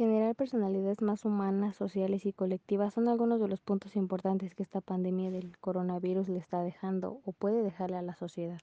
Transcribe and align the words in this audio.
Generar 0.00 0.34
personalidades 0.34 1.02
más 1.02 1.26
humanas, 1.26 1.76
sociales 1.76 2.24
y 2.24 2.32
colectivas 2.32 2.94
son 2.94 3.06
algunos 3.06 3.38
de 3.38 3.48
los 3.48 3.60
puntos 3.60 3.96
importantes 3.96 4.54
que 4.54 4.62
esta 4.62 4.80
pandemia 4.80 5.30
del 5.30 5.58
coronavirus 5.58 6.30
le 6.30 6.38
está 6.38 6.62
dejando 6.62 7.20
o 7.26 7.32
puede 7.32 7.62
dejarle 7.62 7.98
a 7.98 8.02
la 8.02 8.14
sociedad. 8.14 8.58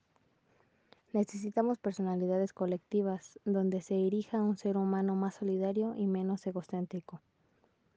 Necesitamos 1.14 1.78
personalidades 1.78 2.54
colectivas 2.54 3.38
donde 3.46 3.82
se 3.82 4.08
erija 4.08 4.42
un 4.42 4.58
ser 4.58 4.78
humano 4.78 5.14
más 5.14 5.36
solidario 5.36 5.94
y 5.96 6.08
menos 6.08 6.48
egocéntrico, 6.48 7.22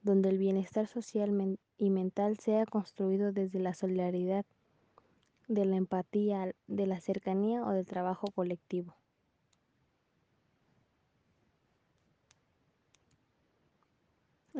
donde 0.03 0.29
el 0.29 0.37
bienestar 0.37 0.85
social 0.85 1.57
y 1.79 1.89
mental 1.89 2.37
sea 2.37 2.67
construido 2.67 3.31
desde 3.31 3.57
la 3.57 3.73
solidaridad, 3.73 4.45
de 5.47 5.65
la 5.65 5.77
empatía, 5.77 6.53
de 6.67 6.85
la 6.85 7.01
cercanía 7.01 7.65
o 7.65 7.71
del 7.71 7.87
trabajo 7.87 8.27
colectivo. 8.35 8.93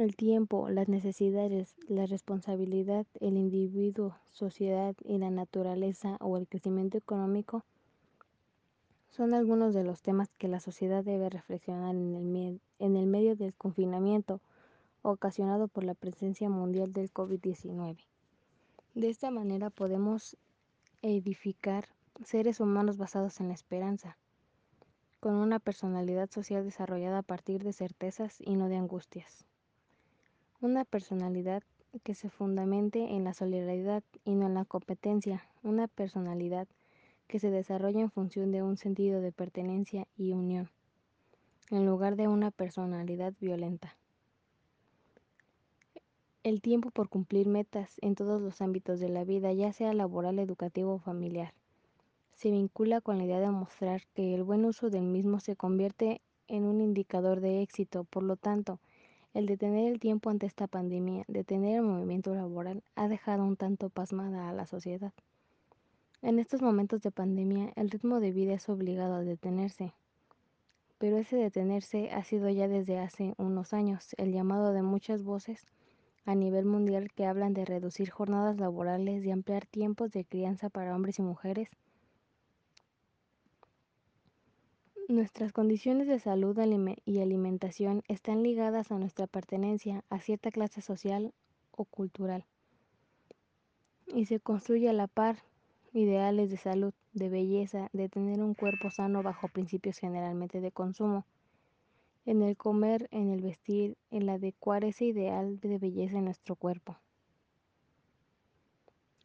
El 0.02 0.16
tiempo, 0.16 0.68
las 0.68 0.90
necesidades, 0.90 1.76
la 1.88 2.08
responsabilidad, 2.08 3.06
el 3.20 3.38
individuo, 3.38 4.18
sociedad 4.32 4.96
y 5.04 5.20
la 5.20 5.30
naturaleza 5.30 6.18
o 6.22 6.38
el 6.38 6.48
crecimiento 6.48 6.98
económico 6.98 7.64
son 9.12 9.36
algunos 9.36 9.76
de 9.76 9.84
los 9.84 10.02
temas 10.02 10.32
que 10.40 10.48
la 10.48 10.60
sociedad 10.60 11.04
debe 11.04 11.30
reflexionar 11.30 11.94
en 11.94 12.16
el, 12.80 13.06
medio 13.06 13.36
del 13.36 13.54
confinamiento 13.54 14.42
ocasionado 15.04 15.68
por 15.68 15.84
la 15.84 15.94
presencia 15.94 16.50
mundial 16.50 16.94
del 16.94 17.14
COVID-19. 17.14 17.98
De 18.96 19.08
esta 19.08 19.30
manera 19.30 19.70
podemos 19.70 20.36
edificar 21.04 21.90
seres 22.26 22.60
humanos 22.60 22.98
basados 22.98 23.40
en 23.40 23.50
la 23.50 23.54
esperanza, 23.54 24.18
con 25.20 25.36
una 25.36 25.60
personalidad 25.60 26.32
social 26.32 26.64
desarrollada 26.64 27.20
a 27.20 27.22
partir 27.22 27.64
de 27.64 27.72
certezas 27.72 28.38
y 28.40 28.56
no 28.56 28.68
de 28.68 28.78
angustias. 28.78 29.46
Una 30.62 30.86
personalidad 30.86 31.64
que 32.04 32.14
se 32.14 32.30
fundamente 32.30 33.16
en 33.16 33.24
la 33.24 33.34
solidaridad 33.34 34.04
y 34.24 34.36
no 34.36 34.46
en 34.46 34.54
la 34.54 34.64
competencia. 34.64 35.44
Una 35.64 35.88
personalidad 35.88 36.68
que 37.28 37.40
se 37.40 37.50
desarrolla 37.50 38.00
en 38.00 38.12
función 38.12 38.52
de 38.52 38.62
un 38.62 38.78
sentido 38.78 39.22
de 39.22 39.32
pertenencia 39.32 40.08
y 40.16 40.34
unión, 40.34 40.70
en 41.72 41.88
lugar 41.88 42.16
de 42.16 42.28
una 42.28 42.52
personalidad 42.52 43.34
violenta. 43.40 43.98
El 46.44 46.62
tiempo 46.62 46.92
por 46.92 47.10
cumplir 47.10 47.48
metas 47.48 47.96
en 48.02 48.14
todos 48.14 48.40
los 48.40 48.62
ámbitos 48.62 49.00
de 49.00 49.10
la 49.10 49.24
vida, 49.24 49.52
ya 49.54 49.74
sea 49.74 49.96
laboral, 49.96 50.38
educativo 50.38 50.94
o 50.94 51.00
familiar, 51.00 51.56
se 52.36 52.52
vincula 52.52 53.02
con 53.02 53.18
la 53.18 53.24
idea 53.24 53.40
de 53.40 53.50
mostrar 53.50 54.04
que 54.14 54.36
el 54.36 54.44
buen 54.44 54.66
uso 54.66 54.92
del 54.92 55.06
mismo 55.06 55.40
se 55.40 55.56
convierte 55.56 56.22
en 56.48 56.66
un 56.66 56.82
indicador 56.82 57.42
de 57.42 57.64
éxito. 57.64 58.04
Por 58.04 58.22
lo 58.22 58.36
tanto, 58.36 58.80
el 59.34 59.46
detener 59.46 59.92
el 59.92 60.00
tiempo 60.00 60.30
ante 60.30 60.46
esta 60.46 60.68
pandemia, 60.68 61.24
detener 61.28 61.78
el 61.78 61.84
movimiento 61.84 62.36
laboral, 62.36 62.84
ha 62.96 63.08
dejado 63.08 63.44
un 63.44 63.56
tanto 63.56 63.90
pasmada 63.90 64.50
a 64.50 64.54
la 64.54 64.66
sociedad. 64.66 65.14
En 66.22 66.38
estos 66.38 66.62
momentos 66.62 67.02
de 67.02 67.12
pandemia, 67.12 67.72
el 67.76 67.90
ritmo 67.90 68.20
de 68.20 68.32
vida 68.32 68.54
es 68.54 68.68
obligado 68.70 69.16
a 69.16 69.22
detenerse. 69.22 69.94
Pero 70.98 71.18
ese 71.18 71.38
detenerse 71.38 72.12
ha 72.12 72.24
sido 72.24 72.50
ya 72.50 72.68
desde 72.68 73.00
hace 73.00 73.34
unos 73.38 73.74
años 73.74 74.14
el 74.18 74.32
llamado 74.34 74.74
de 74.74 74.84
muchas 74.84 75.24
voces 75.24 75.66
a 76.26 76.36
nivel 76.36 76.66
mundial 76.66 77.12
que 77.12 77.26
hablan 77.26 77.54
de 77.54 77.66
reducir 77.66 78.12
jornadas 78.12 78.58
laborales 78.60 79.26
y 79.26 79.32
ampliar 79.32 79.66
tiempos 79.66 80.12
de 80.12 80.26
crianza 80.26 80.70
para 80.70 80.96
hombres 80.96 81.18
y 81.18 81.24
mujeres 81.24 81.70
Nuestras 85.12 85.52
condiciones 85.52 86.08
de 86.08 86.20
salud 86.20 86.58
y 87.04 87.20
alimentación 87.20 88.02
están 88.08 88.44
ligadas 88.44 88.94
a 88.94 88.98
nuestra 88.98 89.28
pertenencia 89.28 90.06
a 90.10 90.22
cierta 90.22 90.52
clase 90.52 90.82
social 90.82 91.34
o 91.72 91.84
cultural 91.84 92.46
y 94.08 94.26
se 94.28 94.40
construye 94.40 94.88
a 94.88 94.94
la 94.94 95.08
par 95.08 95.36
ideales 95.92 96.50
de 96.50 96.56
salud, 96.56 96.94
de 97.12 97.28
belleza, 97.28 97.90
de 97.92 98.08
tener 98.08 98.42
un 98.42 98.54
cuerpo 98.54 98.90
sano 98.90 99.22
bajo 99.22 99.50
principios 99.50 99.98
generalmente 99.98 100.62
de 100.62 100.72
consumo, 100.72 101.26
en 102.26 102.42
el 102.42 102.56
comer, 102.56 103.10
en 103.12 103.32
el 103.32 103.42
vestir, 103.42 103.98
en 104.12 104.30
adecuar 104.30 104.86
ese 104.86 105.04
ideal 105.04 105.60
de 105.60 105.78
belleza 105.78 106.20
en 106.20 106.24
nuestro 106.24 106.56
cuerpo. 106.56 106.96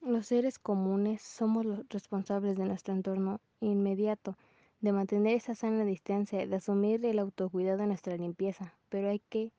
Los 0.01 0.27
seres 0.27 0.59
comunes 0.59 1.23
somos 1.23 1.65
los 1.65 1.89
responsables 1.91 2.57
de 2.57 2.65
nuestro 2.65 2.93
entorno 2.93 3.41
inmediato 3.61 4.37
de 4.87 4.93
mantener 4.93 5.35
esa 5.35 5.57
sana 5.57 5.85
distancia, 5.85 6.47
de 6.47 6.55
asumir 6.55 7.05
el 7.05 7.19
autocuidado 7.19 7.79
de 7.79 7.89
nuestra 7.89 8.17
limpieza, 8.17 8.73
pero 8.89 9.11
hay 9.11 9.19
que 9.19 9.51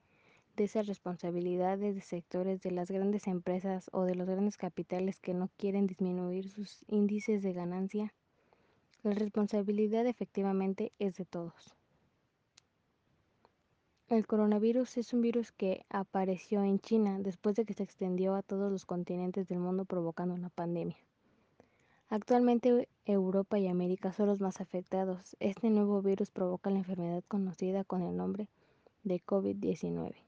de 0.55 0.63
esas 0.63 0.87
responsabilidades 0.87 1.95
de 1.95 1.99
sectores 1.99 2.61
de 2.61 2.71
las 2.71 2.89
grandes 2.89 3.27
empresas 3.27 3.89
o 3.91 4.03
de 4.03 4.15
los 4.15 4.25
grandes 4.25 4.55
capitales 4.55 5.19
que 5.19 5.33
no 5.33 5.49
quieren 5.57 5.85
disminuir 5.85 6.47
sus 6.47 6.85
índices 6.87 7.43
de 7.43 7.51
ganancia, 7.51 8.13
la 9.03 9.11
responsabilidad 9.11 10.07
efectivamente 10.07 10.93
es 10.97 11.17
de 11.17 11.25
todos. 11.25 11.75
El 14.07 14.25
coronavirus 14.27 14.95
es 14.95 15.11
un 15.11 15.19
virus 15.19 15.51
que 15.51 15.83
apareció 15.89 16.63
en 16.63 16.79
China 16.79 17.19
después 17.19 17.57
de 17.57 17.65
que 17.65 17.73
se 17.73 17.83
extendió 17.83 18.33
a 18.33 18.43
todos 18.43 18.71
los 18.71 18.85
continentes 18.85 19.49
del 19.49 19.59
mundo 19.59 19.83
provocando 19.83 20.35
una 20.35 20.47
pandemia. 20.47 20.95
Actualmente 22.09 22.87
Europa 23.05 23.59
y 23.59 23.67
América 23.67 24.13
son 24.13 24.27
los 24.27 24.39
más 24.39 24.61
afectados. 24.61 25.35
Este 25.41 25.69
nuevo 25.69 26.01
virus 26.01 26.31
provoca 26.31 26.69
la 26.69 26.77
enfermedad 26.77 27.21
conocida 27.27 27.83
con 27.83 28.01
el 28.01 28.15
nombre 28.15 28.47
de 29.03 29.21
COVID-19. 29.21 30.26